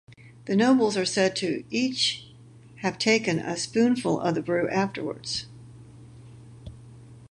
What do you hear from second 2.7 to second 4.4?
have taken a spoonful of